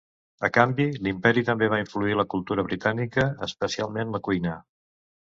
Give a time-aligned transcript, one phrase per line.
[0.47, 4.55] A canvi, l'Imperi també va influir la cultura britànica, especialment la cuina.